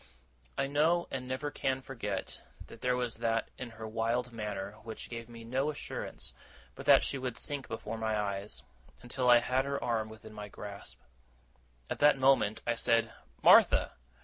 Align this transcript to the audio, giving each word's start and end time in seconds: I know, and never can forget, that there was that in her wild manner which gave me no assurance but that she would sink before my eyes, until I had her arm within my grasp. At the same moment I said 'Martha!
I 0.57 0.65
know, 0.65 1.07
and 1.11 1.27
never 1.27 1.51
can 1.51 1.83
forget, 1.83 2.41
that 2.65 2.81
there 2.81 2.95
was 2.95 3.17
that 3.17 3.49
in 3.59 3.69
her 3.69 3.87
wild 3.87 4.31
manner 4.31 4.71
which 4.81 5.11
gave 5.11 5.29
me 5.29 5.43
no 5.43 5.69
assurance 5.69 6.33
but 6.73 6.87
that 6.87 7.03
she 7.03 7.19
would 7.19 7.37
sink 7.37 7.67
before 7.67 7.99
my 7.99 8.19
eyes, 8.19 8.63
until 9.03 9.29
I 9.29 9.37
had 9.37 9.63
her 9.63 9.83
arm 9.83 10.09
within 10.09 10.33
my 10.33 10.47
grasp. 10.47 10.99
At 11.87 11.99
the 11.99 12.13
same 12.13 12.19
moment 12.19 12.63
I 12.65 12.73
said 12.73 13.13
'Martha! 13.43 13.91